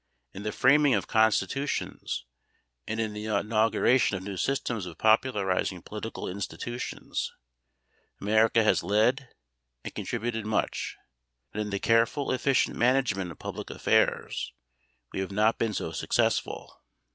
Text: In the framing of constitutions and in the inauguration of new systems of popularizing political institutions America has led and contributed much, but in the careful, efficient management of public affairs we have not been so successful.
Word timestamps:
In 0.33 0.41
the 0.41 0.51
framing 0.51 0.95
of 0.95 1.05
constitutions 1.05 2.25
and 2.87 2.99
in 2.99 3.13
the 3.13 3.25
inauguration 3.25 4.17
of 4.17 4.23
new 4.23 4.35
systems 4.35 4.87
of 4.87 4.97
popularizing 4.97 5.83
political 5.83 6.27
institutions 6.27 7.31
America 8.19 8.63
has 8.63 8.81
led 8.81 9.29
and 9.83 9.93
contributed 9.93 10.43
much, 10.43 10.97
but 11.51 11.61
in 11.61 11.69
the 11.69 11.77
careful, 11.77 12.31
efficient 12.31 12.75
management 12.77 13.29
of 13.29 13.37
public 13.37 13.69
affairs 13.69 14.51
we 15.13 15.19
have 15.19 15.31
not 15.31 15.59
been 15.59 15.71
so 15.71 15.91
successful. 15.91 16.81